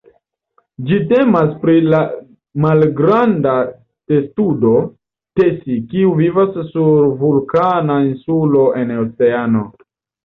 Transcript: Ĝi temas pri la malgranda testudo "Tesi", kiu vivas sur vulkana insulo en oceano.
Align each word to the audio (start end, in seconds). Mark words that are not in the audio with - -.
Ĝi 0.85 0.95
temas 1.09 1.51
pri 1.65 1.75
la 1.93 1.99
malgranda 2.63 3.53
testudo 4.13 4.73
"Tesi", 5.41 5.79
kiu 5.95 6.17
vivas 6.23 6.59
sur 6.73 7.09
vulkana 7.23 8.01
insulo 8.11 8.69
en 8.83 8.99
oceano. 9.05 9.67